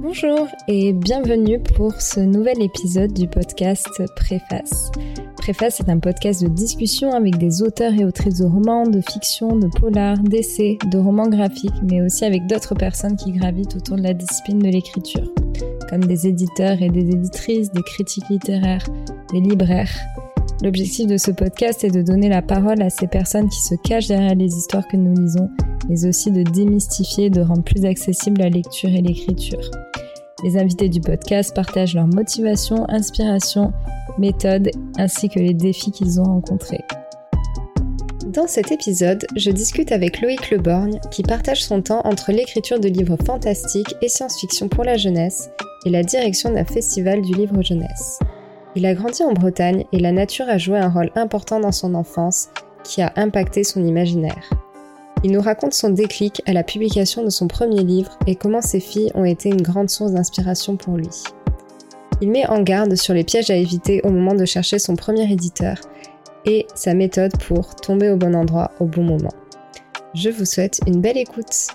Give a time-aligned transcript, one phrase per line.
[0.00, 4.92] Bonjour et bienvenue pour ce nouvel épisode du podcast Préface.
[5.36, 9.56] Préface est un podcast de discussion avec des auteurs et autrices de romans, de fiction,
[9.56, 14.02] de polar, d'essais, de romans graphiques, mais aussi avec d'autres personnes qui gravitent autour de
[14.02, 15.32] la discipline de l'écriture,
[15.90, 18.86] comme des éditeurs et des éditrices, des critiques littéraires,
[19.32, 19.98] des libraires.
[20.62, 24.08] L'objectif de ce podcast est de donner la parole à ces personnes qui se cachent
[24.08, 25.48] derrière les histoires que nous lisons
[25.88, 29.70] mais aussi de démystifier et de rendre plus accessible la lecture et l'écriture.
[30.44, 33.72] Les invités du podcast partagent leurs motivations, inspirations,
[34.18, 36.84] méthodes ainsi que les défis qu'ils ont rencontrés.
[38.26, 42.88] Dans cet épisode, je discute avec Loïc Leborgne qui partage son temps entre l'écriture de
[42.88, 45.50] livres fantastiques et science-fiction pour la jeunesse
[45.86, 48.18] et la direction d'un festival du livre jeunesse.
[48.78, 51.96] Il a grandi en Bretagne et la nature a joué un rôle important dans son
[51.96, 52.50] enfance
[52.84, 54.50] qui a impacté son imaginaire.
[55.24, 58.78] Il nous raconte son déclic à la publication de son premier livre et comment ses
[58.78, 61.08] filles ont été une grande source d'inspiration pour lui.
[62.20, 65.28] Il met en garde sur les pièges à éviter au moment de chercher son premier
[65.28, 65.78] éditeur
[66.44, 69.34] et sa méthode pour tomber au bon endroit au bon moment.
[70.14, 71.66] Je vous souhaite une belle écoute.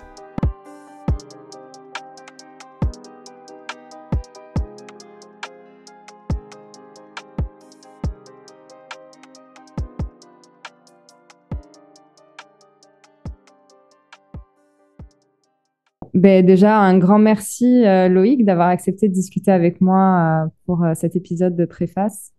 [16.24, 20.82] Ben, déjà, un grand merci, euh, Loïc, d'avoir accepté de discuter avec moi euh, pour
[20.82, 22.32] euh, cet épisode de préface.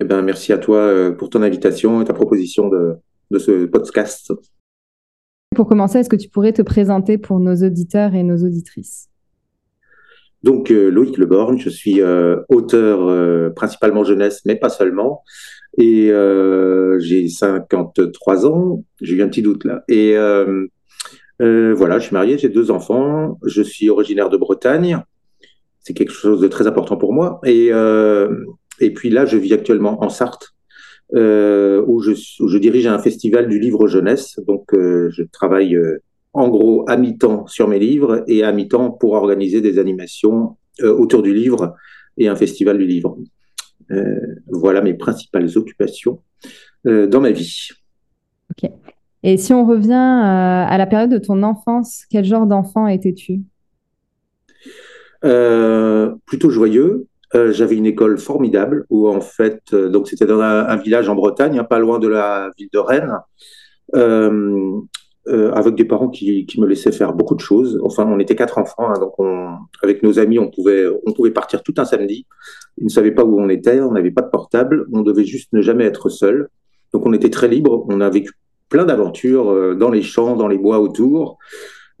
[0.00, 2.96] Eh ben, merci à toi pour ton invitation et ta proposition de,
[3.30, 4.34] de ce podcast.
[5.56, 9.08] Pour commencer, est-ce que tu pourrais te présenter pour nos auditeurs et nos auditrices?
[10.42, 12.02] Donc, Loïc Leborgne, je suis
[12.50, 15.22] auteur principalement jeunesse, mais pas seulement.
[15.78, 16.12] Et
[16.98, 19.84] j'ai 53 ans, j'ai eu un petit doute là.
[19.88, 20.16] Et
[21.40, 25.02] euh, voilà, je suis marié, j'ai deux enfants, je suis originaire de Bretagne.
[25.80, 27.40] C'est quelque chose de très important pour moi.
[27.44, 28.44] Et, euh,
[28.80, 30.50] et puis là, je vis actuellement en Sarthe,
[31.14, 34.38] euh, où, je, dirige un festival du livre jeunesse.
[34.46, 35.78] Donc, je travaille
[36.32, 41.22] en gros à mi-temps sur mes livres et à mi-temps pour organiser des animations autour
[41.22, 41.74] du livre
[42.18, 43.18] et un festival du livre.
[44.48, 46.20] voilà mes principales occupations
[46.84, 47.70] dans ma vie.
[49.22, 53.42] Et si on revient euh, à la période de ton enfance, quel genre d'enfant étais-tu?
[55.24, 57.06] Euh, Plutôt joyeux.
[57.34, 61.58] Euh, j'avais une école formidable où en fait, donc c'était dans un, village en Bretagne,
[61.58, 63.18] hein, pas loin de la ville de Rennes,
[65.26, 67.78] avec des parents qui, me laissaient faire beaucoup de choses.
[67.84, 69.14] Enfin, on était quatre enfants, hein, donc
[69.82, 72.26] avec nos amis, on pouvait, on pouvait partir tout un samedi.
[72.78, 75.52] Ils ne savaient pas où on était, on n'avait pas de portable, on devait juste
[75.52, 76.48] ne jamais être seul.
[76.92, 78.32] Donc on était très libre, on a vécu
[78.70, 81.36] plein d'aventures euh, dans les champs, dans les bois autour.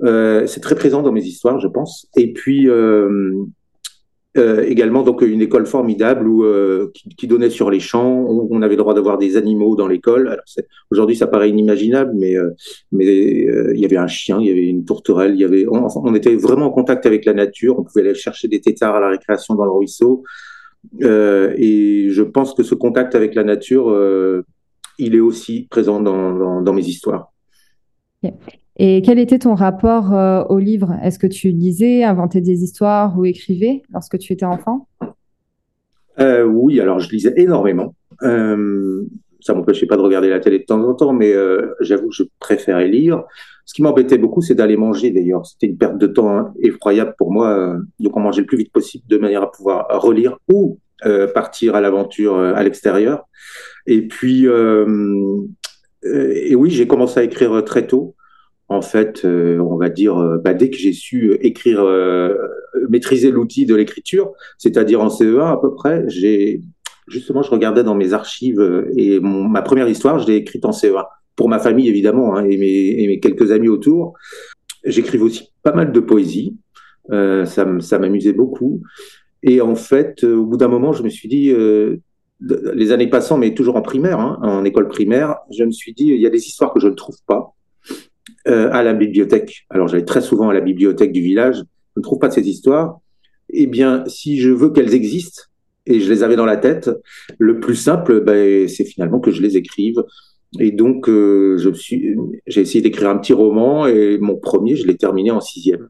[0.02, 2.06] Euh, c'est très présent dans mes histoires, je pense.
[2.16, 3.44] Et puis euh,
[4.34, 6.46] également donc une école formidable où,
[6.94, 10.40] qui, donnait sur les champs, on avait le droit d'avoir des animaux dans l'école.
[10.90, 12.36] Aujourd'hui, ça paraît inimaginable, mais
[12.92, 13.06] mais
[13.74, 16.14] il y avait un chien, il y avait une tourterelle, il y avait on, on,
[16.14, 17.78] était vraiment en contact avec la nature.
[17.78, 20.22] On pouvait aller chercher des têtards à la récréation dans le ruisseau.
[21.02, 23.90] et je pense que ce contact avec la nature
[24.98, 27.32] il est aussi présent dans, mes histoires.
[28.76, 30.96] Et quel était ton rapport euh, au livre?
[31.02, 34.88] Est-ce que tu lisais, inventais des histoires ou écrivais lorsque tu étais enfant?
[36.18, 37.94] Euh, Oui, alors je lisais énormément.
[38.22, 39.04] Euh,
[39.40, 42.14] ça m'empêchait pas de regarder la télé de temps en temps, mais euh, j'avoue que
[42.14, 43.24] je préférais lire.
[43.64, 45.46] Ce qui m'embêtait beaucoup, c'est d'aller manger d'ailleurs.
[45.46, 47.76] C'était une perte de temps effroyable pour moi.
[48.00, 50.78] Donc on mangeait le plus vite possible de manière à pouvoir relire ou
[51.34, 53.26] partir à l'aventure à l'extérieur.
[53.86, 54.86] Et puis, euh,
[56.04, 58.14] euh, et oui, j'ai commencé à écrire très tôt.
[58.68, 61.84] En fait, euh, on va dire, bah, dès que j'ai su écrire,
[62.88, 66.60] maîtriser l'outil de l'écriture, c'est-à-dire en CE1 à peu près, j'ai
[67.08, 71.04] justement, je regardais dans mes archives et ma première histoire, je l'ai écrite en CE1
[71.34, 74.14] pour ma famille évidemment hein, et, mes, quelques amis autour.
[74.84, 76.56] J'écrivais aussi pas mal de poésie,
[77.10, 78.82] euh, ça m'amusait beaucoup.
[79.42, 81.96] Et en fait, au bout d'un moment, je me suis dit, euh,
[82.40, 86.06] les années passant, mais toujours en primaire, hein, en école primaire, je me suis dit,
[86.06, 87.54] il y a des histoires que je ne trouve pas
[88.48, 89.66] euh, à la bibliothèque.
[89.70, 92.48] Alors, j'allais très souvent à la bibliothèque du village, je ne trouve pas de ces
[92.48, 93.00] histoires.
[93.50, 95.42] Eh bien, si je veux qu'elles existent,
[95.86, 96.90] et je les avais dans la tête,
[97.38, 100.02] le plus simple, ben, c'est finalement que je les écrive.
[100.58, 102.16] Et donc, euh, je suis,
[102.46, 105.88] j'ai essayé d'écrire un petit roman, et mon premier, je l'ai terminé en sixième.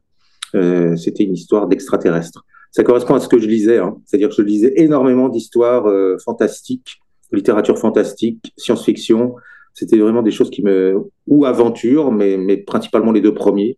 [0.55, 3.77] Euh, c'était une histoire d'extraterrestre ça correspond à ce que je lisais.
[3.77, 3.97] Hein.
[4.05, 6.99] C'est-à-dire que je lisais énormément d'histoires euh, fantastiques,
[7.31, 9.35] littérature fantastique, science-fiction.
[9.73, 10.97] C'était vraiment des choses qui me...
[11.27, 13.77] ou aventure, mais, principalement les deux premiers.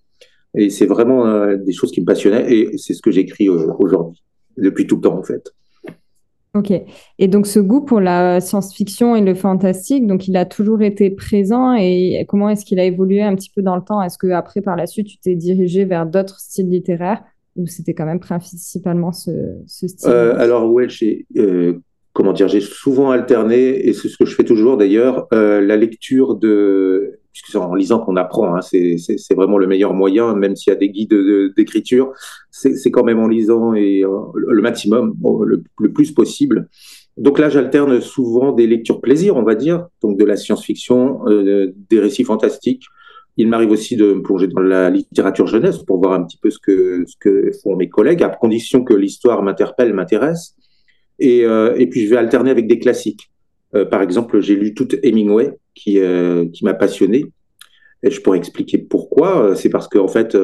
[0.56, 4.22] Et c'est vraiment des choses qui me passionnaient et c'est ce que j'écris aujourd'hui,
[4.56, 5.52] depuis tout le temps en fait.
[6.56, 6.72] Ok.
[7.18, 11.10] Et donc ce goût pour la science-fiction et le fantastique, donc il a toujours été
[11.10, 14.00] présent et comment est-ce qu'il a évolué un petit peu dans le temps?
[14.04, 17.24] Est-ce que après par la suite tu t'es dirigé vers d'autres styles littéraires?
[17.56, 19.32] Ou c'était quand même principalement ce,
[19.68, 21.80] style euh, Alors ouais, j'ai euh,
[22.14, 25.78] comment dire, j'ai souvent alterné et c'est ce que je fais toujours d'ailleurs euh, la
[25.78, 30.56] lecture de puisque c'est en lisant qu'on apprend, hein, c'est vraiment le meilleur moyen, même
[30.56, 31.16] s'il y a des guides
[31.58, 32.14] d'écriture,
[32.52, 34.04] c'est quand même en lisant et
[34.36, 35.16] le maximum,
[35.80, 36.70] le, plus possible.
[37.18, 42.00] Donc là, j'alterne souvent des lectures plaisir, on va dire, donc de la science-fiction, des
[42.00, 42.84] récits fantastiques.
[43.38, 46.50] Il m'arrive aussi de me plonger dans la littérature jeunesse pour voir un petit peu
[46.50, 50.56] ce que, ce que font mes collègues, à condition que l'histoire m'interpelle, m'intéresse.
[51.20, 53.32] Et, euh, et puis je vais alterner avec des classiques.
[53.76, 57.26] Euh, par exemple, j'ai lu toute Hemingway, qui, euh, qui m'a passionné.
[58.04, 59.44] Et je pourrais expliquer pourquoi.
[59.44, 60.38] Euh, c'est parce qu'en en fait,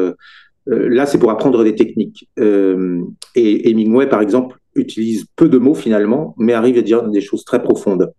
[0.66, 2.30] là, c'est pour apprendre des techniques.
[2.38, 7.44] et Hemingway, par exemple, utilise peu de mots finalement, mais arrive à dire des choses
[7.44, 8.14] très profondes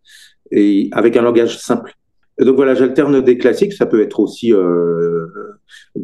[0.50, 1.94] et avec un langage simple.
[2.44, 3.72] Donc voilà, j'alterne des classiques.
[3.72, 5.26] Ça peut être aussi euh,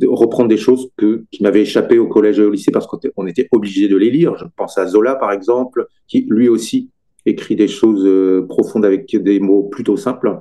[0.02, 3.88] reprendre des choses qui m'avaient échappé au collège et au lycée parce qu'on était obligé
[3.88, 4.36] de les lire.
[4.36, 6.90] Je pense à Zola, par exemple, qui lui aussi
[7.24, 10.38] écrit des choses euh, profondes avec des mots plutôt simples.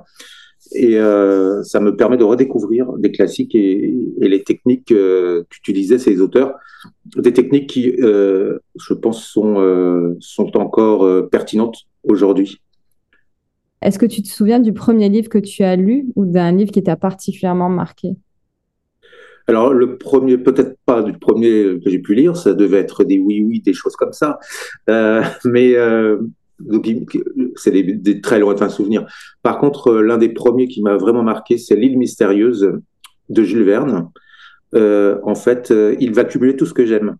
[0.72, 4.92] Et euh, ça me permet de redécouvrir des classiques et, les techniques
[5.48, 6.54] qu'utilisaient ces auteurs,
[7.16, 12.60] des techniques qui, je pense, sont, sont encore pertinentes aujourd'hui.
[13.86, 16.72] Est-ce que tu te souviens du premier livre que tu as lu ou d'un livre
[16.72, 18.16] qui t'a particulièrement marqué?
[19.46, 23.18] Alors le premier, peut-être pas du premier que j'ai pu lire, ça devait être des
[23.18, 24.38] oui oui, des choses comme ça.
[25.44, 25.76] mais
[26.58, 26.88] donc
[27.56, 29.06] c'est des, très lointains souvenirs.
[29.42, 32.72] Par contre, euh, l'un des premiers qui m'a vraiment marqué, c'est L'île mystérieuse
[33.28, 34.08] de Jules Verne.
[34.74, 37.16] Euh, en fait, euh, il va cumuler tout ce que j'aime,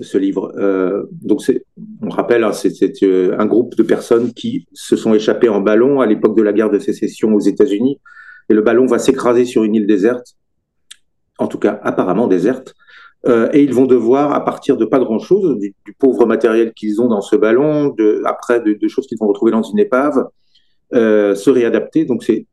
[0.00, 0.52] ce livre.
[0.58, 1.40] Euh, donc,
[2.02, 2.72] on rappelle, hein, c'est
[3.38, 6.70] un groupe de personnes qui se sont échappées en ballon à l'époque de la guerre
[6.70, 8.00] de sécession aux États-Unis,
[8.48, 10.36] et le ballon va s'écraser sur une île déserte,
[11.38, 12.74] en tout cas apparemment déserte,
[13.26, 17.08] euh, et ils vont devoir, à partir de pas grand-chose, du, pauvre matériel qu'ils ont
[17.08, 17.94] dans ce ballon,
[18.24, 20.26] après de, choses qu'ils vont retrouver dans une épave,
[20.94, 22.04] euh, se réadapter.
[22.06, 22.46] Donc c'est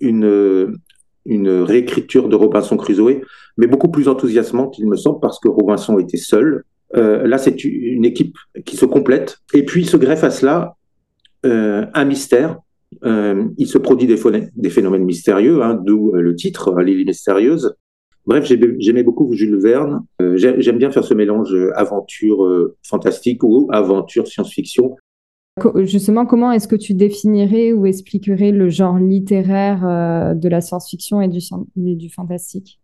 [0.00, 0.78] une,
[1.26, 3.20] une réécriture de Robinson Crusoe,
[3.56, 6.64] mais beaucoup plus enthousiasmante, il me semble, parce que Robinson était seul.
[6.96, 9.38] Euh, là, c'est une équipe qui se complète.
[9.52, 10.76] Et puis se greffe à cela
[11.44, 12.58] euh, un mystère.
[13.04, 14.18] Euh, il se produit des,
[14.54, 17.74] des phénomènes mystérieux, hein, d'où le titre, L'île mystérieuse.
[18.26, 20.02] Bref, j'aimais beaucoup Jules Verne.
[20.36, 24.96] J'aime bien faire ce mélange aventure fantastique ou aventure science-fiction.
[25.82, 31.28] Justement, comment est-ce que tu définirais ou expliquerais le genre littéraire de la science-fiction et
[31.28, 31.40] du,
[31.76, 32.80] du fantastique?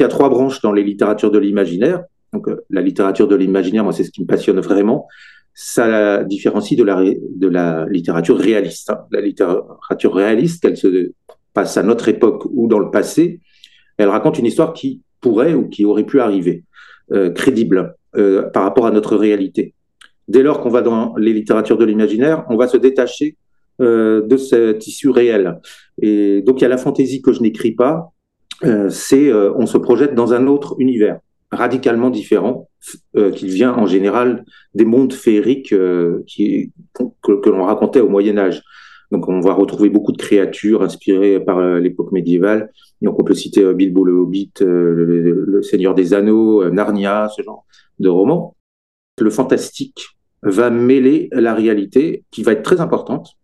[0.00, 2.02] Il y a trois branches dans les littératures de l'imaginaire.
[2.32, 5.06] Donc, la littérature de l'imaginaire, moi, c'est ce qui me passionne vraiment.
[5.54, 8.90] Ça la différencie de la, de la littérature réaliste.
[8.90, 9.00] Hein.
[9.10, 11.12] La littérature réaliste, elle se
[11.52, 13.40] passe à notre époque ou dans le passé,
[13.98, 16.64] elle raconte une histoire qui pourrait ou qui aurait pu arriver,
[17.12, 19.74] euh, crédible euh, par rapport à notre réalité.
[20.28, 23.36] Dès lors qu'on va dans les littératures de l'imaginaire, on va se détacher
[23.80, 25.60] euh, de ce tissu réel.
[26.00, 28.12] Et donc il y a la fantaisie que je n'écris pas,
[28.90, 31.18] c'est on se projette dans un autre univers
[31.52, 32.68] radicalement différent,
[33.34, 34.44] qui vient en général
[34.74, 35.74] des mondes féeriques
[36.26, 36.72] qui,
[37.22, 38.62] que, l'on racontait au Moyen Âge.
[39.12, 42.72] Donc on va retrouver beaucoup de créatures inspirées par euh, l'époque médiévale.
[43.02, 47.42] Donc on peut citer euh, Bilbo le Hobbit, euh, le, Seigneur des Anneaux, Narnia, ce
[47.42, 47.66] genre
[47.98, 48.56] de romans.
[49.20, 50.02] Le fantastique
[50.42, 53.34] va mêler la réalité, qui va être très importante,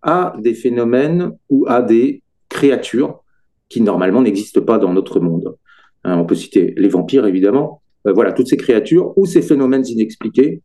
[0.00, 3.22] à des phénomènes ou à des créatures
[3.68, 5.56] qui normalement n'existent pas dans notre monde.
[6.04, 7.82] Hein, on peut citer les vampires, évidemment.
[8.04, 10.62] voilà, toutes ces créatures ou ces phénomènes inexpliqués.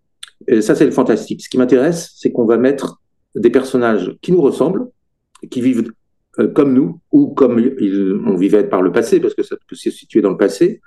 [0.48, 1.42] Et ça, c'est le fantastique.
[1.44, 3.02] Ce qui m'intéresse, c'est qu'on va mettre
[3.36, 4.88] des personnages qui nous ressemblent,
[5.50, 5.92] qui vivent
[6.40, 9.76] euh, comme nous, ou comme ils, on vivait par le passé, parce que ça peut
[9.76, 10.82] se situer dans le passé,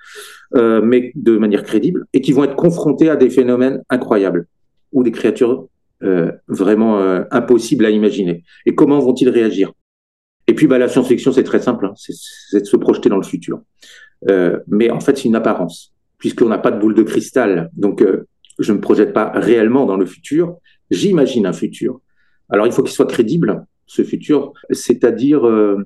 [0.54, 4.46] euh, mais de manière crédible, et qui vont être confrontés à des phénomènes incroyables,
[4.92, 5.68] ou des créatures
[6.02, 8.44] euh, vraiment euh, impossibles à imaginer.
[8.66, 9.72] Et comment vont-ils réagir?
[10.46, 13.22] Et puis bah, la science-fiction, c'est très simple, hein, c'est de se projeter dans le
[13.22, 13.60] futur.
[14.30, 17.70] Euh, mais en fait, c'est une apparence, puisqu'on n'a pas de boule de cristal.
[17.74, 18.04] Donc,
[18.58, 20.56] je ne me projette pas réellement dans le futur,
[20.90, 22.00] j'imagine un futur.
[22.48, 25.84] Alors, il faut qu'il soit crédible, ce futur, c'est-à-dire euh,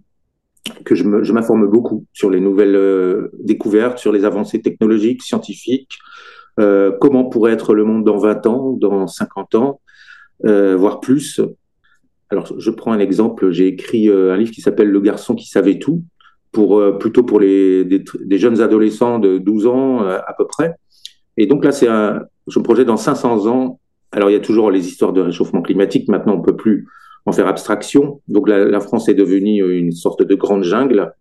[0.85, 5.99] que je m'informe beaucoup sur les nouvelles euh, découvertes, sur les avancées technologiques, scientifiques,
[6.59, 9.81] euh, comment pourrait être le monde dans 20 ans, dans 50 ans,
[10.43, 11.41] voire plus.
[12.31, 15.79] Alors, je prends un exemple, j'ai écrit un livre qui s'appelle Le garçon qui savait
[15.79, 16.03] tout,
[16.53, 20.75] pour plutôt pour les des, jeunes adolescents de 12 ans à peu près.
[21.37, 23.81] Et donc là, c'est un, je me projette dans 500 ans.
[24.13, 26.09] Alors il y a toujours les histoires de réchauffement climatique.
[26.09, 26.87] Maintenant, on peut plus
[27.27, 28.21] en faire abstraction.
[28.29, 31.13] Donc la, France est devenue une sorte de grande jungle.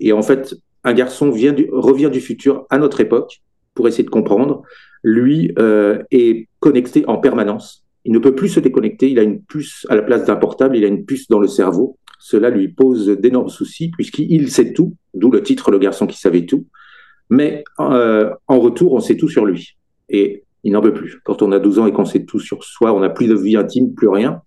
[0.00, 0.54] Et en fait,
[0.84, 3.40] un garçon vient du, revient du futur à notre époque
[3.74, 4.62] pour essayer de comprendre.
[5.02, 7.84] Lui euh, est connecté en permanence.
[8.04, 9.10] Il ne peut plus se déconnecter.
[9.10, 10.76] Il a une puce à la place d'un portable.
[10.76, 11.98] Il a une puce dans le cerveau.
[12.18, 16.46] Cela lui pose d'énormes soucis puisqu'il sait tout, d'où le titre Le garçon qui savait
[16.46, 16.66] tout.
[17.30, 19.76] Mais euh, en retour, on sait tout sur lui.
[20.08, 21.20] Et il n'en veut plus.
[21.24, 23.34] Quand on a 12 ans et qu'on sait tout sur soi, on n'a plus de
[23.34, 24.42] vie intime, plus rien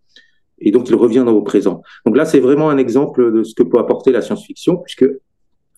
[0.62, 1.82] et donc il revient dans vos présent.
[2.06, 5.06] Donc là, c'est vraiment un exemple de ce que peut apporter la science-fiction, puisque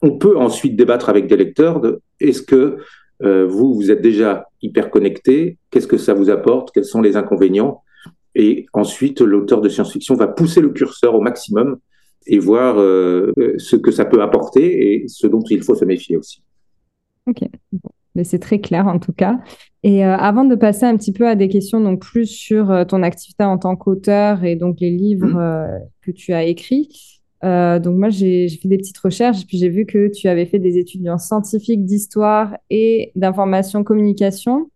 [0.02, 2.78] on peut ensuite débattre avec des lecteurs de est-ce que
[3.24, 7.16] euh, vous, vous êtes déjà hyper connecté, qu'est-ce que ça vous apporte, quels sont les
[7.16, 7.82] inconvénients,
[8.36, 11.78] et ensuite l'auteur de science-fiction va pousser le curseur au maximum
[12.26, 16.18] et voir euh, ce que ça peut apporter et ce dont il faut se méfier
[16.18, 16.42] aussi.
[17.28, 17.42] Ok,
[18.16, 19.40] mais c'est très clair en tout cas.
[19.84, 22.86] Et euh, avant de passer un petit peu à des questions donc plus sur euh,
[22.86, 25.40] ton activité en tant qu'auteur et donc les livres mmh.
[25.40, 29.68] euh, que tu as écrits, donc moi j'ai fait des petites recherches et puis j'ai
[29.68, 34.70] vu que tu avais fait des études en scientifique, d'histoire et d'information communication.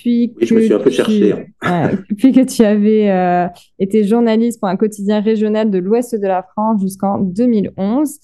[0.00, 1.46] Puis oui, je me suis un peu cherché.
[1.60, 1.90] Hein.
[2.16, 6.80] puis que tu avais été journaliste pour un quotidien régional de l'Ouest de la France
[6.80, 8.18] jusqu'en 2011.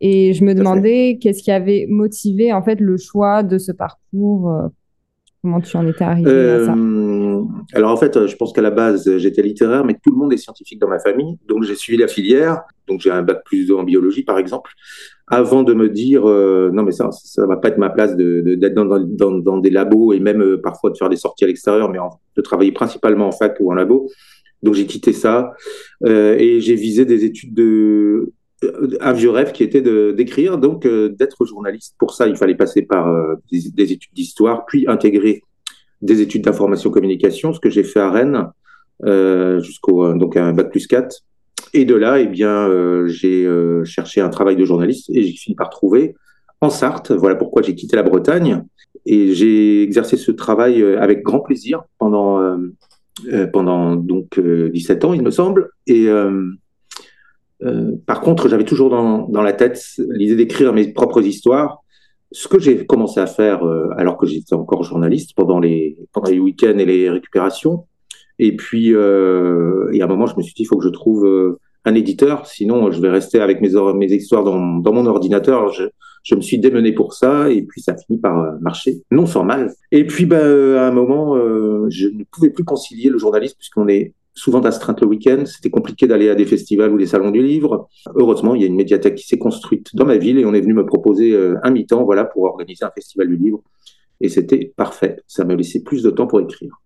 [0.00, 4.70] Et je me demandais qu'est-ce qui avait motivé en fait le choix de ce parcours
[5.42, 6.74] Comment tu en étais arrivé à ça?
[6.74, 10.32] Euh, Alors en fait, je pense qu'à la base, j'étais littéraire, mais tout le monde
[10.34, 11.38] est scientifique dans ma famille.
[11.48, 12.60] Donc j'ai suivi la filière.
[12.90, 14.70] Donc j'ai un bac plus 2 en biologie, par exemple,
[15.28, 18.74] avant de me dire euh, non mais ça, ça va pas être ma place d'être
[18.74, 21.98] dans, des labos et même euh, parfois de faire des sorties à l'extérieur, mais
[22.36, 24.10] de travailler principalement en fac ou en labo.
[24.62, 25.52] Donc j'ai quitté ça
[26.04, 28.34] et j'ai visé des études de
[29.00, 29.80] un vieux rêve qui était
[30.12, 31.94] d'écrire, donc euh, d'être journaliste.
[31.98, 35.42] Pour ça, il fallait passer par euh, des, études d'histoire, puis intégrer
[36.02, 38.50] des études d'information communication, ce que j'ai fait à Rennes
[39.04, 41.22] euh, jusqu'au donc un bac plus 4.
[41.72, 42.68] Et de là, eh bien,
[43.06, 43.48] j'ai
[43.84, 46.14] cherché un travail de journaliste et j'ai fini par trouver
[46.60, 47.12] en Sarthe.
[47.12, 48.64] Voilà pourquoi j'ai quitté la Bretagne
[49.06, 52.58] et j'ai exercé ce travail avec grand plaisir pendant
[53.52, 55.70] pendant donc 17 ans, il me semble.
[55.86, 56.08] Et
[57.62, 61.82] euh, par contre, j'avais toujours dans, dans, la tête l'idée d'écrire mes propres histoires,
[62.32, 66.30] ce que j'ai commencé à faire euh, alors que j'étais encore journaliste pendant les, pendant
[66.30, 67.86] les week-ends et les récupérations.
[68.42, 70.88] Et puis, euh, et à un moment, je me suis dit, il faut que je
[70.88, 73.68] trouve euh, un éditeur, sinon je vais rester avec mes,
[74.12, 75.70] histoires dans, mon ordinateur.
[75.72, 79.74] Je, me suis démené pour ça, et puis ça finit par marcher, non sans mal.
[79.92, 81.36] Et puis, ben, à un moment,
[81.90, 85.44] je ne pouvais plus concilier le journalisme puisqu'on est souvent d'astreinte le week-end.
[85.44, 87.88] C'était compliqué d'aller à des festivals ou des salons du livre.
[88.14, 90.62] Heureusement, il y a une médiathèque qui s'est construite dans ma ville et on est
[90.62, 93.62] venu me proposer euh, un mi-temps voilà, pour organiser un festival du livre.
[94.22, 95.22] Et c'était parfait.
[95.26, 96.80] Ça m'a laissé plus de temps pour écrire.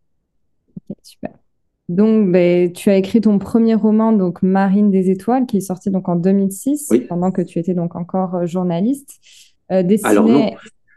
[1.02, 1.43] super.
[1.88, 5.90] Donc, ben, tu as écrit ton premier roman, donc Marine des étoiles, qui est sorti
[5.90, 9.20] donc en 2006, pendant que tu étais donc encore euh, journaliste.
[9.70, 10.10] Euh, dessiné...
[10.10, 10.50] Alors non.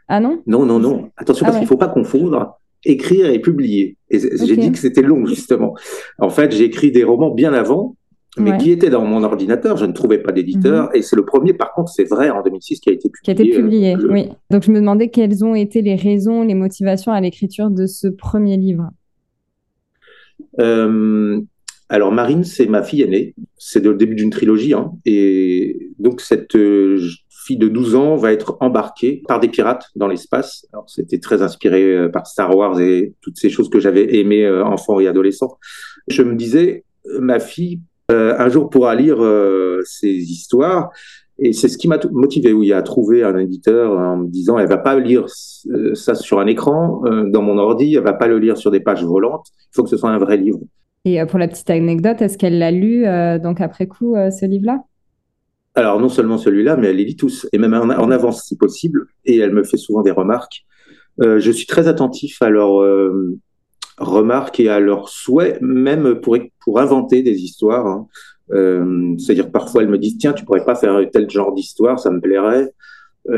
[0.08, 0.42] Ah non?
[0.46, 1.10] Non, non, non.
[1.18, 3.96] Attention, ah parce qu'il ne faut pas confondre écrire et publier.
[4.10, 5.74] Et j'ai dit que c'était long, justement.
[6.18, 7.96] En fait, j'ai écrit des romans bien avant,
[8.38, 9.76] mais qui étaient dans mon ordinateur.
[9.76, 10.84] Je ne trouvais pas d'éditeur.
[10.84, 10.90] Mhm.
[10.94, 13.22] Et c'est le premier, par contre, c'est vrai, en 2006, qui a été publié.
[13.22, 14.28] Qui a été publié, euh, oui.
[14.50, 18.08] Donc, je me demandais quelles ont été les raisons, les motivations à l'écriture de ce
[18.08, 18.90] premier livre.
[20.60, 21.40] Euh,
[21.88, 23.34] alors, Marine, c'est ma fille aînée.
[23.56, 24.74] C'est le début d'une trilogie.
[24.74, 24.92] Hein.
[25.04, 30.08] Et donc, cette euh, fille de 12 ans va être embarquée par des pirates dans
[30.08, 30.66] l'espace.
[30.86, 35.00] C'était très inspiré euh, par Star Wars et toutes ces choses que j'avais aimées enfant
[35.00, 35.58] et adolescent.
[36.08, 36.84] Je me disais,
[37.20, 37.80] ma fille,
[38.10, 39.18] un jour pourra lire
[39.84, 40.90] ces histoires.
[41.40, 44.68] Et c'est ce qui m'a motivé, oui, à trouver un éditeur en me disant, elle
[44.68, 48.56] va pas lire ça sur un écran, dans mon ordi, elle va pas le lire
[48.56, 49.46] sur des pages volantes.
[49.72, 50.58] Il faut que ce soit un vrai livre.
[51.04, 53.04] Et pour la petite anecdote, est-ce qu'elle l'a lu
[53.40, 54.82] donc après coup ce livre-là?
[55.78, 59.06] Alors, non seulement celui-là, mais elle les lit tous, et même en, avance si possible,
[59.24, 60.66] et elle me fait souvent des remarques.
[61.22, 63.38] Euh, je suis très attentif à leurs euh,
[63.98, 67.86] remarques et à leurs souhaits, même pour, pour inventer des histoires.
[67.86, 68.08] Hein.
[68.52, 72.10] Euh, c'est-à-dire, parfois, elles me disent Tiens, tu pourrais pas faire tel genre d'histoire, ça
[72.10, 72.72] me plairait,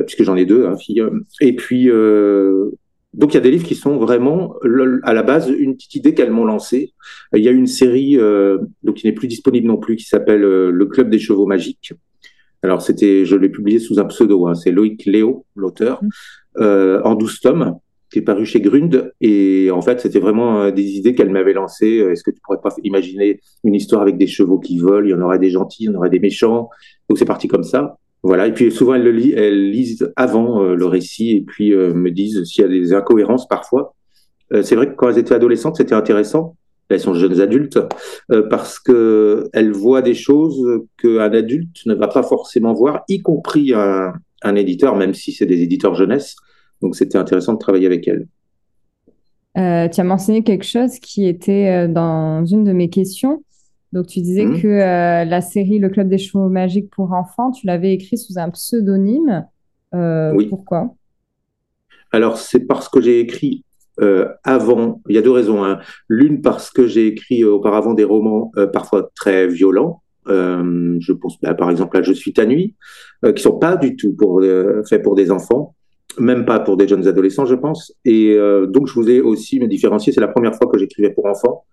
[0.07, 1.03] puisque j'en ai deux, hein, fille.
[1.41, 1.87] Et puis,
[3.13, 4.55] donc, il y a des livres qui sont vraiment,
[5.03, 6.93] à la base, une petite idée qu'elles m'ont lancée.
[7.35, 8.17] Il y a une série,
[8.83, 11.93] donc qui n'est plus disponible non plus, qui s'appelle Le Club des Chevaux Magiques
[12.63, 16.09] alors, c'était, je l'ai publié sous un pseudo, hein, c'est Loïc Léo, l'auteur, mmh.
[16.59, 17.79] euh, en 12 tomes,
[18.11, 19.13] qui est paru chez Grund.
[19.21, 22.01] Et en fait, c'était vraiment euh, des idées qu'elle m'avait lancées.
[22.01, 25.07] Euh, est-ce que tu pourrais pas imaginer une histoire avec des chevaux qui volent?
[25.07, 26.69] Il y en aurait des gentils, il y en aurait des méchants.
[27.09, 27.97] Donc, c'est parti comme ça.
[28.23, 32.11] Voilà, et puis souvent elles, le lit, elles lisent avant le récit et puis me
[32.11, 33.95] disent s'il y a des incohérences parfois.
[34.61, 36.55] c'est vrai que quand elles étaient adolescentes, c'était intéressant.
[36.91, 37.79] Elles sont jeunes adultes
[38.51, 43.73] parce que elles voient des choses qu'un adulte ne va pas forcément voir, y compris
[43.73, 44.13] un,
[44.43, 46.37] un éditeur, même si c'est des éditeurs jeunesse.
[46.83, 48.27] Donc c'était intéressant de travailler avec elles.
[49.59, 53.43] Euh, tu as mentionné quelque chose qui était euh, dans une de mes questions.
[53.93, 54.63] Donc, tu disais mhm.
[54.63, 58.39] que euh, la série Le Club des Chevaux Magiques pour enfants, tu l'avais écrit sous
[58.39, 59.47] un pseudonyme.
[59.93, 60.47] oui.
[60.47, 60.95] Pourquoi?
[62.13, 63.65] Alors, c'est parce que j'ai écrit
[64.45, 65.03] avant.
[65.09, 65.63] Il y a deux raisons.
[65.63, 65.79] Hein.
[66.09, 70.03] L'une, parce que j'ai écrit auparavant des romans parfois très violents.
[70.27, 72.75] je pense bah, par exemple à Je suis ta nuit,
[73.37, 74.43] qui sont pas du tout pour,
[74.89, 75.75] faits pour des enfants
[76.19, 77.93] même pas pour des jeunes adolescents, je pense.
[78.05, 80.13] Et euh, donc, je voulais aussi me différencier.
[80.13, 81.65] C'est la première fois que j'écrivais pour enfants.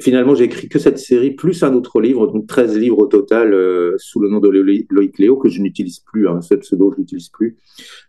[0.00, 3.54] Finalement, j'ai écrit que cette série, plus un autre livre, donc 13 livres au total,
[3.54, 7.00] euh, sous le nom de Loïc Léo, que je n'utilise plus, hein, ce pseudo, je
[7.00, 7.56] n'utilise plus.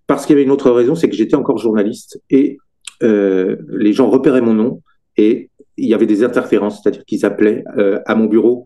[0.07, 2.57] Parce qu'il y avait une autre raison, c'est que j'étais encore journaliste et
[3.03, 4.81] euh, les gens repéraient mon nom
[5.15, 7.63] et il y avait des interférences, c'est-à-dire qu'ils appelaient
[8.05, 8.65] à mon bureau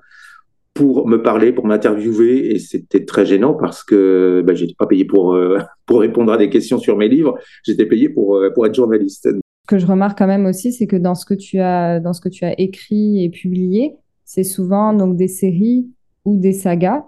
[0.80, 5.04] pour me parler, pour m'interviewer, et c'était très gênant parce que ben, j'étais pas payé
[5.04, 8.66] pour, euh, pour répondre à des questions sur mes livres, j'étais payé pour, euh, pour
[8.66, 9.28] être journaliste.
[9.28, 12.14] Ce que je remarque quand même aussi, c'est que dans ce que tu as, dans
[12.14, 15.90] ce que tu as écrit et publié, c'est souvent donc des séries
[16.24, 17.04] ou des sagas.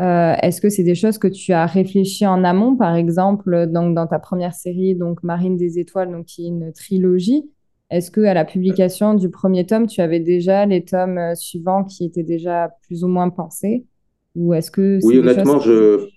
[0.00, 3.96] Euh, Est-ce que c'est des choses que tu as réfléchi en amont, par exemple, donc
[3.96, 7.50] dans ta première série, donc Marine des Étoiles, donc qui est une trilogie
[7.90, 11.84] est-ce que à la publication du premier tome, tu avais déjà les tomes euh, suivants
[11.84, 13.84] qui étaient déjà plus ou moins pensés?
[14.36, 16.08] Ou est-ce que Oui, honnêtement, je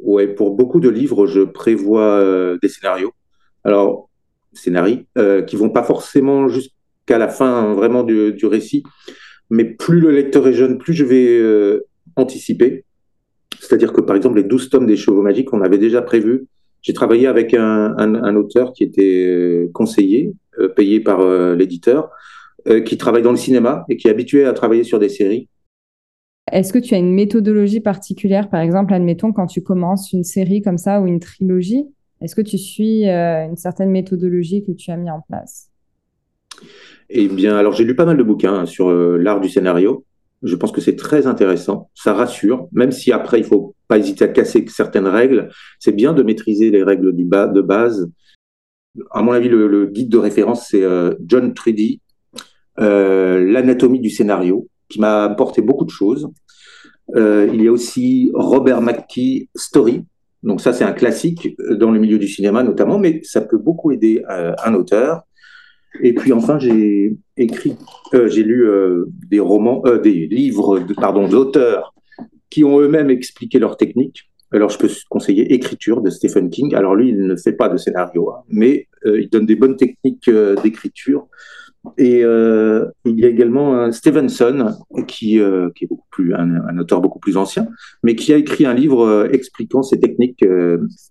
[0.00, 3.12] ouais, pour beaucoup de livres, je prévois euh, des scénarios.
[3.64, 4.10] Alors,
[4.52, 8.82] scénarios euh, qui vont pas forcément jusqu'à la fin vraiment du, du, récit,
[9.50, 12.84] mais plus le lecteur est jeune, plus je vais euh, anticiper.
[13.60, 16.46] C'est-à-dire que par exemple, les 12 tomes des Chevaux Magiques, on avait déjà prévu.
[16.82, 20.34] J'ai travaillé avec un, un, un auteur qui était conseiller
[20.74, 22.10] payé par euh, l'éditeur,
[22.68, 25.48] euh, qui travaille dans le cinéma et qui est habitué à travailler sur des séries.
[26.52, 30.62] Est-ce que tu as une méthodologie particulière, par exemple, admettons, quand tu commences une série
[30.62, 31.86] comme ça ou une trilogie,
[32.20, 35.70] est-ce que tu suis une certaine méthodologie que tu as mis en place?
[37.10, 40.04] Eh bien, alors j'ai lu pas mal de bouquins hein, sur l'art du scénario.
[40.42, 41.90] Je pense que c'est très intéressant.
[41.94, 45.48] Ça rassure, même si après, il faut pas hésiter à casser certaines règles.
[45.80, 48.10] C'est bien de maîtriser les règles du bas, de base
[49.10, 52.00] à mon avis, le, guide de référence, c'est euh, John Trudy,
[52.80, 56.28] euh, L'anatomie du scénario, qui m'a apporté beaucoup de choses.
[57.16, 60.04] Euh, il y a aussi Robert McKee, Story.
[60.42, 63.92] Donc ça, c'est un classique dans le milieu du cinéma notamment, mais ça peut beaucoup
[63.92, 65.22] aider un auteur.
[66.02, 67.76] Et puis enfin, j'ai écrit,
[68.12, 68.68] j'ai lu
[69.30, 71.94] des romans, des livres, d'auteurs
[72.50, 74.30] qui ont eux-mêmes expliqué leur technique.
[74.54, 76.76] Alors, je peux conseiller Écriture de Stephen King.
[76.76, 79.76] Alors, lui, il ne fait pas de scénario, hein, mais euh, il donne des bonnes
[79.76, 81.26] techniques euh, d'écriture.
[81.98, 84.74] Et euh, il y a également Stevenson,
[85.06, 85.42] qui, est
[86.32, 87.68] un, auteur beaucoup plus ancien,
[88.02, 90.42] mais qui a écrit un livre expliquant ces techniques.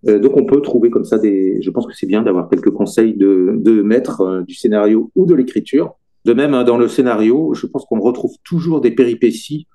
[0.04, 1.62] donc, on peut trouver comme ça des.
[1.62, 5.36] Je pense que c'est bien d'avoir quelques conseils de, de maître du scénario ou de
[5.36, 5.94] l'écriture.
[6.26, 9.68] De même, hein, dans le scénario, je pense qu'on retrouve toujours des péripéties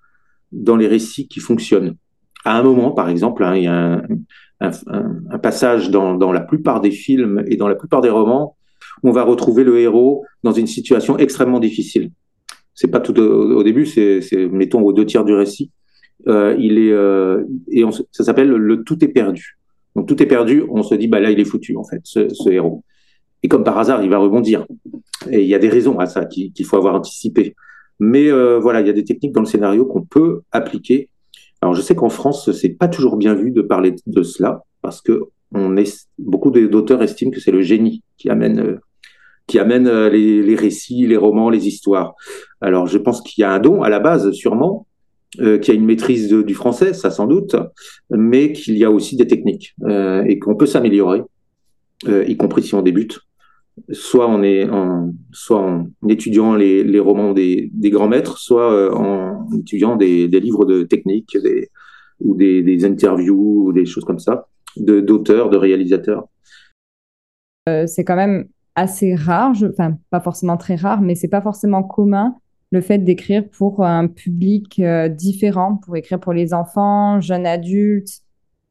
[0.50, 1.94] dans les récits qui fonctionnent
[2.44, 4.02] à un moment, par exemple, hein, il y a
[4.60, 8.56] un, passage dans, la plupart des films et dans la plupart des romans
[9.02, 12.10] où on va retrouver le héros dans une situation extrêmement difficile.
[12.74, 14.20] C'est pas tout au, début, c'est
[14.50, 15.70] mettons aux deux tiers du récit.
[16.26, 19.58] Euh, il est euh, et ça s'appelle le tout est perdu.
[19.94, 22.50] Donc tout est perdu, on se dit bah là il est foutu en fait ce,
[22.50, 22.84] héros.
[23.42, 24.66] Et comme par hasard, il va rebondir.
[25.30, 27.54] Et il y a des raisons à ça qu'il faut avoir anticipé.
[28.00, 31.08] Mais euh, voilà, il y a des techniques dans le scénario qu'on peut appliquer
[31.60, 35.00] alors, je sais qu'en France, c'est pas toujours bien vu de parler de cela parce
[35.00, 35.24] que
[36.18, 38.80] beaucoup d'auteurs estiment que c'est le génie qui amène, euh,
[39.46, 42.14] qui amène euh, les, récits, les romans, les histoires.
[42.60, 44.86] Alors, je pense qu'il y a un don à la base, sûrement,
[45.40, 47.56] euh, qu'il y a une maîtrise du français, ça sans doute,
[48.10, 49.74] mais qu'il y a aussi des techniques
[50.26, 51.22] et qu'on peut s'améliorer,
[52.06, 53.20] y compris si on débute
[53.90, 58.72] soit en, est en, soit en étudiant les, les romans des, des, grands maîtres, soit
[58.72, 61.68] euh, en étudiant des, des livres de technique des,
[62.20, 66.28] ou des, des, interviews ou des choses comme ça, d'auteurs, de, réalisateurs.
[67.68, 71.82] Euh, c'est quand même assez rare, enfin pas forcément très rare, mais c'est pas forcément
[71.82, 72.36] commun
[72.70, 78.20] le fait d'écrire pour un public euh, différent, pour écrire pour les enfants, jeunes adultes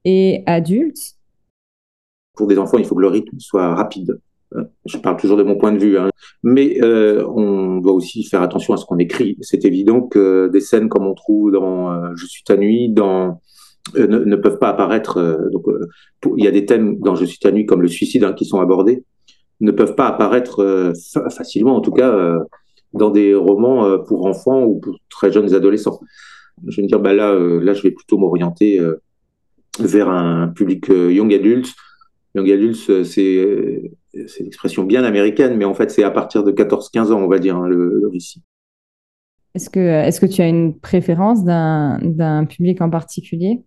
[0.06, 1.16] et adultes.
[2.36, 4.20] Pour des enfants, il faut que le rythme soit rapide
[4.86, 6.10] je parle toujours de mon point de vue, hein.
[6.44, 9.38] mais euh, on doit aussi faire attention à ce qu'on écrit.
[9.42, 14.36] C'est évident que des scènes comme on trouve dans euh, Je suis ta nuit, ne,
[14.36, 15.50] peuvent pas apparaître.
[15.52, 15.66] donc,
[16.38, 18.46] il y a des thèmes dans Je suis ta nuit comme le suicide hein, qui
[18.46, 19.04] sont abordés,
[19.60, 20.94] ne peuvent pas apparaître
[21.36, 22.38] facilement, en tout cas,
[22.94, 26.00] dans des romans pour enfants ou pour très jeunes adolescents.
[26.66, 28.82] Je vais me dire, bah là, là, je vais plutôt m'orienter
[29.80, 31.74] vers un public young adult.
[32.36, 33.92] Young adult, c'est
[34.28, 37.28] c'est une expression bien américaine, mais en fait, c'est à partir de 14-15 ans, on
[37.28, 38.44] va dire, hein, le, récit.
[39.56, 43.64] Est-ce que, est que tu as une préférence d'un public en particulier?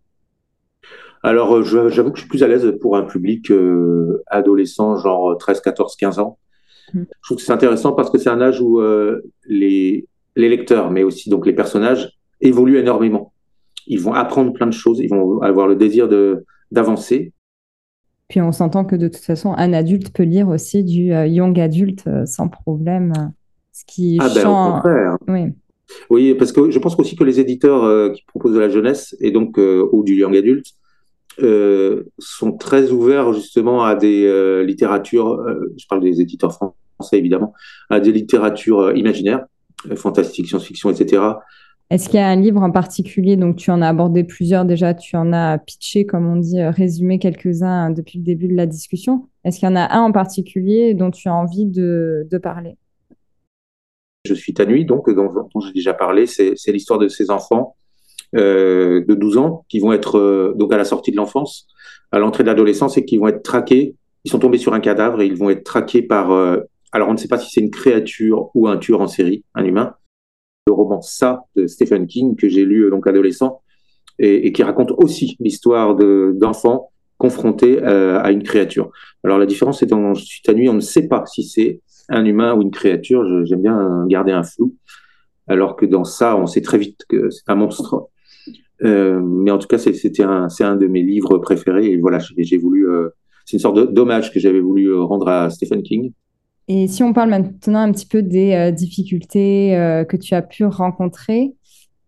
[1.22, 5.36] Alors, euh, j'avoue que je suis plus à l'aise pour un public euh, adolescent, genre
[5.36, 6.38] 13, 14, 15 ans.
[6.94, 7.02] Mmh.
[7.02, 10.90] Je trouve que c'est intéressant parce que c'est un âge où euh, les, les lecteurs,
[10.90, 13.32] mais aussi donc les personnages, évoluent énormément.
[13.86, 16.08] Ils vont apprendre plein de choses, ils vont avoir le désir
[16.70, 17.32] d'avancer.
[18.30, 21.58] Puis on s'entend que de toute façon, un adulte peut lire aussi du euh, young
[21.58, 23.12] adulte euh, sans problème.
[23.72, 25.52] Ce qui ah ben, Oui.
[26.10, 29.16] oui, parce que je pense aussi que les éditeurs euh, qui proposent de la jeunesse
[29.20, 30.66] et donc ou du young adulte
[32.18, 35.42] sont très ouverts justement à des littératures,
[35.76, 37.54] je parle des éditeurs français évidemment,
[37.88, 39.46] à des littératures imaginaires,
[39.96, 41.22] fantastique, science-fiction, etc.,
[41.90, 44.94] est-ce qu'il y a un livre en particulier, donc tu en as abordé plusieurs déjà,
[44.94, 48.55] tu en as pitché, comme on dit, euh, résumé quelques-uns hein, depuis le début de
[48.55, 49.26] la discussion.
[49.44, 52.76] Est-ce qu'il y en a un en particulier dont tu as envie de, parler?
[54.24, 55.29] Je suis ta nuit, donc, dont,
[55.66, 56.26] j'ai déjà parlé.
[56.26, 57.74] C'est l'histoire de ces enfants
[58.37, 61.66] euh, de 12 ans qui vont être euh, donc à la sortie de l'enfance,
[62.12, 63.96] à l'entrée de l'adolescence et qui vont être traqués.
[64.24, 66.31] Ils sont tombés sur un cadavre et ils vont être traqués par.
[66.92, 69.64] alors, on ne sait pas si c'est une créature ou un tueur en série, un
[69.64, 69.96] humain
[70.70, 73.61] le roman Ça de Stephen King que j'ai lu euh, donc adolescent
[74.18, 78.90] et, qui raconte aussi l'histoire d'enfants confrontés euh, à une créature.
[79.24, 82.24] Alors la différence c'est dans Suite à nuit, on ne sait pas si c'est un
[82.24, 83.24] humain ou une créature.
[83.46, 84.74] J'aime bien garder un flou,
[85.46, 88.09] alors que dans ça, on sait très vite que c'est un monstre.
[88.83, 91.87] Euh, mais en tout cas, c'était un, c'est un de mes livres préférés.
[91.92, 92.87] Et voilà, j'ai voulu.
[93.46, 96.12] c'est une sorte d'hommage que j'avais voulu rendre à Stephen King.
[96.72, 100.42] Et si on parle maintenant un petit peu des euh, difficultés euh, que tu as
[100.42, 101.52] pu rencontrer,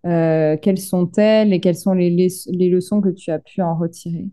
[0.07, 4.27] euh, quelles sont-elles et quelles sont les, les, leçons que tu as pu en retirer?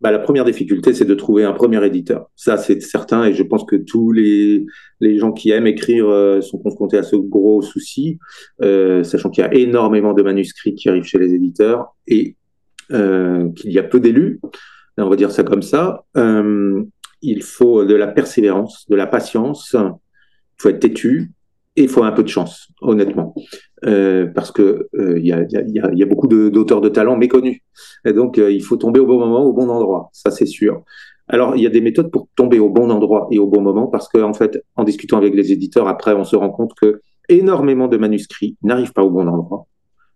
[0.00, 2.28] Bah, La première difficulté, c'est de trouver un premier éditeur.
[2.34, 4.66] Ça, c'est certain, et je pense que tous les,
[4.98, 6.06] les gens qui aiment écrire
[6.42, 8.18] sont confrontés à ce gros souci,
[8.60, 12.34] sachant qu'il y a énormément de manuscrits qui arrivent chez les éditeurs et
[12.90, 14.40] qu'il y a peu d'élus.
[14.98, 16.04] On va dire ça comme ça
[17.22, 21.32] il faut de la persévérance, de la patience, il faut être têtu
[21.76, 23.34] et il faut un peu de chance, honnêtement.
[23.84, 27.60] Euh, parce que il y, a, beaucoup d'auteurs de, talent méconnus.
[28.06, 30.08] Et donc, euh, il faut tomber au bon moment, au bon endroit.
[30.12, 30.82] Ça, c'est sûr.
[31.28, 33.88] Alors, il y a des méthodes pour tomber au bon endroit et au bon moment,
[33.88, 37.00] parce qu'en en fait, en discutant avec les éditeurs, après, on se rend compte que
[37.28, 39.66] énormément de manuscrits n'arrivent pas au bon endroit.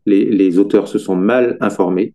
[0.07, 2.15] Les, auteurs se sont mal informés.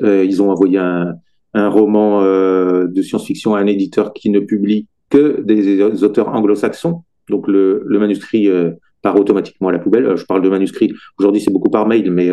[0.00, 1.14] Euh, ils ont envoyé un,
[1.54, 7.02] un roman euh, de science-fiction à un éditeur qui ne publie que des auteurs anglo-saxons.
[7.28, 10.06] Donc le, manuscrit euh, part automatiquement à la poubelle.
[10.06, 10.92] Euh, je parle de manuscrit.
[11.18, 12.30] Aujourd'hui, c'est beaucoup par mail, mais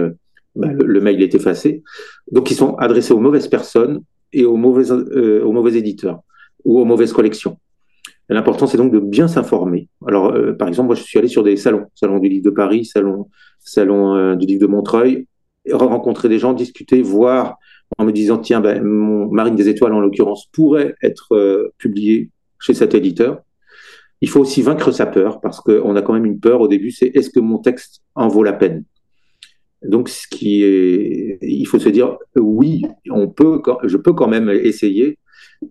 [0.55, 1.83] bah, le, mail est effacé.
[2.31, 4.01] Donc ils sont adressés aux mauvaises personnes
[4.33, 6.21] et aux mauvais, aux mauvais éditeurs
[6.65, 7.57] ou aux mauvaises collections.
[8.29, 9.87] L'important, c'est donc de bien s'informer.
[10.05, 12.83] Alors, par exemple, moi, je suis allé sur des salons, salon du livre de Paris,
[12.83, 13.29] salon,
[13.61, 15.27] salon du livre de Montreuil,
[15.71, 17.57] rencontrer des gens, discuter, voir
[17.97, 22.29] en me disant tiens, ben, mon Marine des Étoiles en l'occurrence pourrait être euh, publié
[22.59, 23.41] chez cet éditeur.
[24.21, 26.91] Il faut aussi vaincre sa peur parce qu'on a quand même une peur au début,
[26.91, 28.83] c'est est-ce que mon texte en vaut la peine?
[29.83, 34.49] Donc, ce qui est, il faut se dire oui, on peut, je peux quand même
[34.49, 35.19] essayer.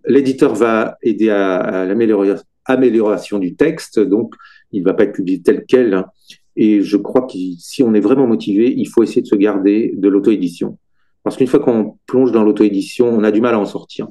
[0.06, 4.34] L'éditeur va aider à, l'amélioration du texte, donc
[4.72, 5.94] il ne va pas être publié tel quel.
[5.94, 6.06] Hein.
[6.54, 9.92] Et je crois que si on est vraiment motivé, il faut essayer de se garder
[9.96, 10.78] de l'auto-édition.
[11.26, 14.06] Parce qu'une fois qu'on plonge dans l'auto-édition, on a du mal à en sortir.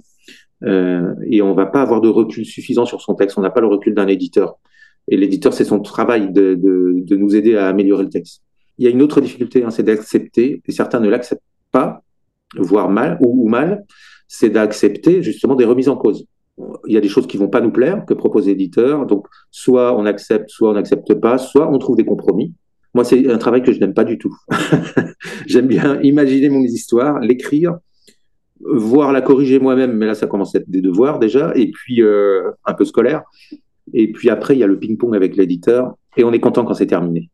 [0.63, 3.37] Euh, et on va pas avoir de recul suffisant sur son texte.
[3.37, 4.57] On n'a pas le recul d'un éditeur.
[5.07, 6.59] Et l'éditeur, c'est son travail de,
[7.09, 8.41] nous aider à améliorer le texte.
[8.79, 12.03] Il y a une autre difficulté, hein, c'est d'accepter, et certains ne l'acceptent pas,
[12.57, 13.85] voire mal, ou, mal,
[14.27, 16.25] c'est d'accepter justement des remises en cause.
[16.85, 19.97] Il y a des choses qui vont pas nous plaire, que propose l'éditeur, donc soit
[19.97, 22.53] on accepte, soit on n'accepte pas, soit on trouve des compromis.
[22.95, 24.33] Moi, c'est un travail que je n'aime pas du tout.
[25.47, 27.77] J'aime bien imaginer mon histoire, l'écrire,
[28.61, 32.01] voir la corriger moi-même, mais là, ça commence à être des devoirs déjà, et puis
[32.01, 33.23] euh, un peu scolaire.
[33.93, 36.73] Et puis après, il y a le ping-pong avec l'éditeur, et on est content quand
[36.73, 37.29] c'est terminé.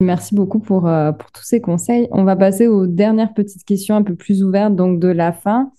[0.00, 2.06] Merci beaucoup pour, euh, pour tous ces conseils.
[2.10, 5.72] On va passer aux dernières petites questions un peu plus ouvertes, donc de la fin.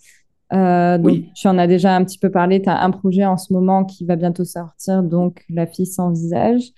[0.54, 1.30] Euh, donc, oui.
[1.36, 2.64] Tu en as déjà un petit peu parlé.
[2.64, 6.12] Tu as un projet en ce moment qui va bientôt sortir, donc La fille sans
[6.12, 6.74] visage.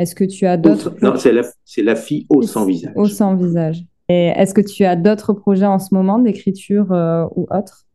[0.00, 2.92] Est-ce que tu as d'autres Non, c'est la, fille au sans visage.
[2.96, 3.84] Au sans visage.
[4.08, 6.86] Est-ce que tu as d'autres projets en ce moment d'écriture
[7.36, 7.86] ou autres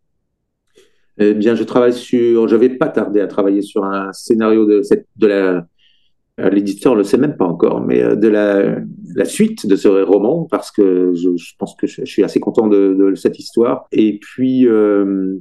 [1.18, 2.48] eh bien, je travaille sur.
[2.48, 5.68] Je vais pas tarder à travailler sur un scénario de cette de la.
[6.42, 8.76] Euh, l'éditeur le sait même pas encore, mais euh, de la,
[9.16, 12.68] la suite de ce roman parce que je, je pense que je, suis assez content
[12.68, 13.88] de, de, cette histoire.
[13.94, 15.38] Et puis, euh,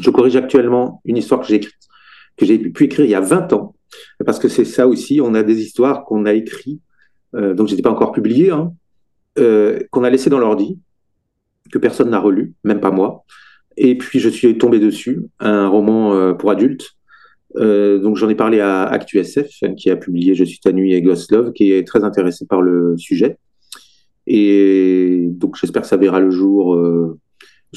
[0.00, 1.76] je corrige actuellement une histoire que j'ai écrite,
[2.38, 3.74] que j'ai pu écrire il y a 20 ans,
[4.24, 5.20] parce que c'est ça aussi.
[5.20, 6.80] On a des histoires qu'on a écrites,
[7.34, 8.72] euh, donc j'étais pas encore publié, hein,
[9.38, 10.78] euh, qu'on a laissé dans l'ordi,
[11.70, 13.24] que personne n'a relu, même pas moi.
[13.76, 16.92] Et puis je suis tombé dessus, un roman euh, pour adultes.
[17.56, 21.02] Euh, donc j'en ai parlé à ActuSF, qui a publié Je suis ta nuit et
[21.02, 23.36] Ghost Love, qui est très intéressé par le sujet.
[24.26, 26.78] Et donc j'espère que ça verra le jour.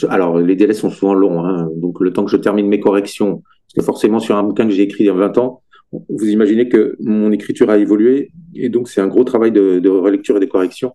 [0.08, 3.44] Alors les délais sont souvent longs, hein, donc le temps que je termine mes corrections,
[3.44, 6.30] parce que forcément sur un bouquin que j'ai écrit il y a 20 ans, vous
[6.30, 10.40] imaginez que mon écriture a évolué, et donc c'est un gros travail de, relecture et
[10.40, 10.94] de correction.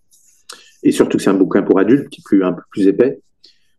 [0.83, 3.21] Et surtout c'est un bouquin pour adultes, qui est plus, un peu plus épais.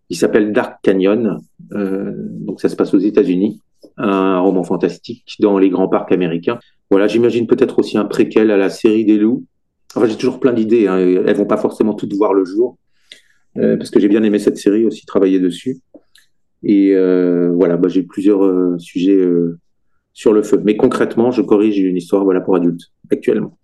[0.09, 1.39] Il s'appelle Dark Canyon.
[1.73, 3.61] Euh, donc ça se passe aux États-Unis,
[3.97, 6.59] un roman fantastique dans les grands parcs américains.
[6.91, 9.45] Voilà, j'imagine peut-être aussi un préquel à la série des loups.
[9.95, 10.87] Enfin, j'ai toujours plein d'idées.
[10.87, 10.97] Hein.
[10.97, 12.77] Elles vont pas forcément toutes voir le jour,
[13.57, 15.77] euh, parce que j'ai bien aimé cette série aussi, travailler dessus.
[16.63, 19.23] Et euh, voilà, bah, j'ai plusieurs sujets
[20.15, 20.59] sur le feu.
[20.63, 23.55] Mais concrètement, je corrige une histoire voilà pour adultes actuellement.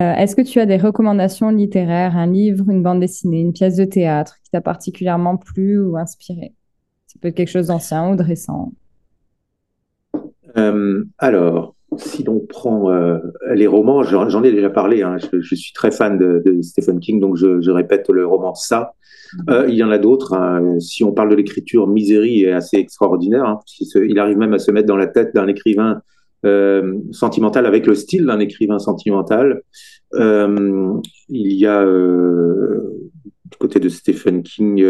[0.00, 3.74] Euh, est-ce que tu as des recommandations littéraires, un livre, une bande dessinée, une pièce
[3.76, 6.54] de théâtre qui t'a particulièrement plu ou inspiré?
[7.08, 8.72] Ça peut être quelque chose d'ancien ou de récent.
[10.56, 13.18] Euh, alors, si l'on prend euh,
[13.54, 17.00] les romans, j'en ai déjà parlé, hein, je, je, suis très fan de, de Stephen
[17.00, 18.94] King, donc je, je, répète le roman Ça.
[19.50, 20.34] Euh, il y en a d'autres.
[20.34, 20.80] Hein.
[20.80, 23.44] Si on parle de l'écriture, Misery est assez extraordinaire.
[23.44, 23.60] Hein,
[23.94, 26.02] il arrive même à se mettre dans la tête d'un écrivain
[26.46, 29.62] euh, sentimental avec le style d'un écrivain sentimental.
[30.14, 30.94] Euh,
[31.28, 34.84] il y a du côté de Stephen King,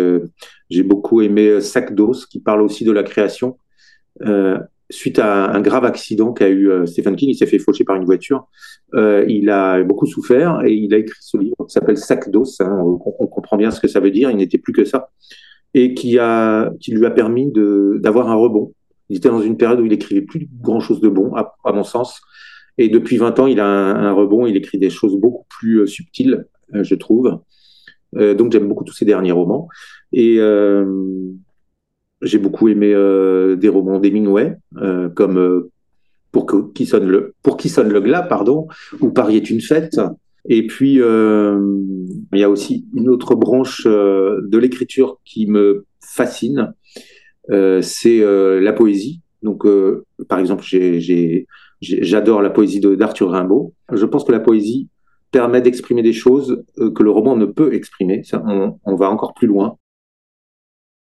[0.68, 3.56] j'ai beaucoup aimé Sac d'os qui parle aussi de la création.
[4.90, 8.04] Suite à un grave accident qu'a eu Stephen King, il s'est fait faucher par une
[8.04, 8.48] voiture.
[8.94, 12.60] il a beaucoup souffert et il a écrit ce livre qui s'appelle Sac d'os.
[12.60, 14.30] Hein, on, comprend bien ce que ça veut dire.
[14.30, 15.10] Il n'était plus que ça
[15.74, 17.52] et qui a qui lui a permis
[18.00, 18.72] d'avoir un rebond
[19.08, 21.72] il était dans une période où il écrivait plus grand chose de bon, à, à
[21.72, 22.20] mon sens.
[22.76, 25.80] Et depuis 20 ans, il a un, un, rebond, il écrit des choses beaucoup plus
[25.80, 27.40] euh, subtiles, euh, je trouve.
[28.16, 29.68] Euh, donc j'aime beaucoup tous ses derniers romans.
[30.12, 30.84] Et euh,
[32.22, 34.56] j'ai beaucoup aimé euh, des romans d'Hemingway,
[35.14, 35.68] comme
[36.32, 38.66] pour que, qui sonne le pour qui sonne le glas, pardon,
[39.00, 40.00] ou Paris est une fête.
[40.48, 46.72] Et puis il y a aussi une autre branche de l'écriture qui me fascine,
[47.50, 49.20] euh, c'est euh, la poésie.
[49.42, 50.64] Donc, euh, par exemple,
[51.80, 53.72] j'adore la poésie d'Arthur Rimbaud.
[53.92, 54.88] Je pense que la poésie
[55.30, 58.22] permet d'exprimer des choses que le roman ne peut exprimer.
[58.24, 59.76] Ça, on, on, va encore plus loin.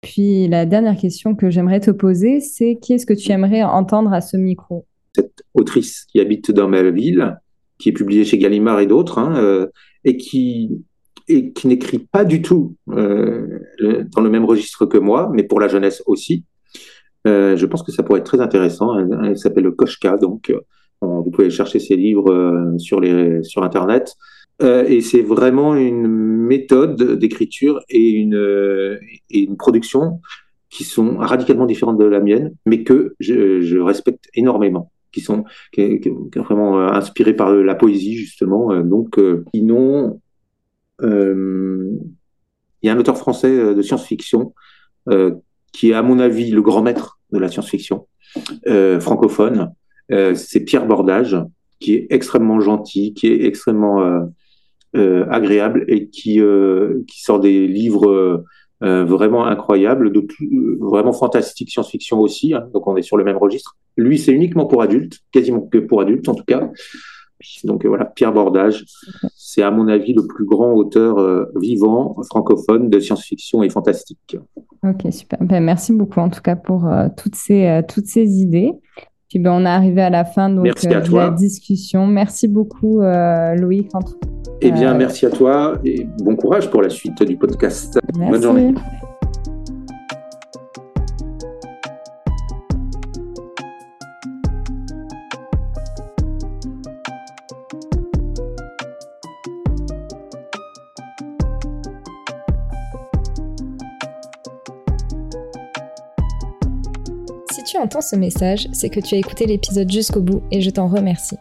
[0.06, 4.14] Puis la dernière question que j'aimerais te poser, c'est qui est-ce que tu aimerais entendre
[4.14, 4.86] à ce micro?
[5.16, 7.40] Cette autrice qui habite dans ma ville,
[7.80, 9.66] qui est publiée chez Gallimard et d'autres, hein, euh,
[10.04, 10.70] et qui
[11.28, 13.48] et qui n'écrit pas du tout euh,
[14.16, 16.44] dans le même registre que moi, mais pour la jeunesse aussi.
[17.26, 18.96] Euh, je pense que ça pourrait être très intéressant.
[19.24, 20.54] Elle, s'appelle Koshka, donc
[21.02, 24.16] vous pouvez chercher ses livres sur, les, sur Internet.
[24.62, 30.22] Euh, et c'est vraiment une méthode d'écriture et une, et une production
[30.70, 36.02] qui sont radicalement différentes de la mienne, mais que je, respecte énormément qui sont qui,
[36.02, 38.82] qui, vraiment inspirés par la poésie justement.
[38.82, 39.18] Donc,
[39.54, 40.20] qui n'ont
[41.02, 41.92] euh,
[42.82, 44.54] il y a un auteur français euh, de science-fiction
[45.10, 45.36] euh,
[45.72, 48.08] qui est, à mon avis, le grand maître de la science-fiction
[49.00, 49.72] francophone.
[50.10, 51.38] c'est Pierre Bordage,
[51.80, 54.30] qui est extrêmement gentil, qui est extrêmement
[55.30, 56.40] agréable et qui,
[57.08, 58.44] qui sort des livres
[58.84, 60.28] euh, vraiment incroyables, de
[60.82, 62.54] vraiment fantastique science-fiction aussi.
[62.54, 63.78] Hein, donc on est sur le même registre.
[63.96, 66.70] Lui, c'est uniquement pour adultes, quasiment que pour adultes en tout cas.
[67.64, 68.84] Donc voilà, Pierre Bordage,
[69.36, 74.38] c'est à mon avis le plus grand auteur euh, vivant francophone de science-fiction et fantastique.
[74.84, 75.40] Ok, super.
[75.42, 78.74] Ben, merci beaucoup en tout cas pour euh, toutes, ces, euh, toutes ces idées.
[79.30, 82.08] Puis ben, on est arrivé à la fin donc, de la discussion.
[82.08, 83.88] Merci beaucoup Louis.
[84.62, 88.00] Eh bien, merci à toi et bon courage pour la suite du podcast.
[88.16, 88.32] Merci.
[88.32, 88.74] Bonne journée.
[107.76, 110.88] tu entends ce message, c'est que tu as écouté l'épisode jusqu'au bout et je t'en
[110.88, 111.38] remercie.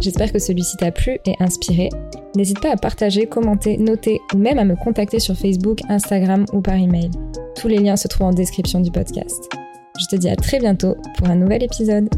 [0.00, 1.90] J'espère que celui-ci t'a plu et inspiré.
[2.36, 6.60] N'hésite pas à partager, commenter, noter ou même à me contacter sur Facebook, Instagram ou
[6.60, 7.10] par email.
[7.56, 9.48] Tous les liens se trouvent en description du podcast.
[9.98, 12.10] Je te dis à très bientôt pour un nouvel épisode.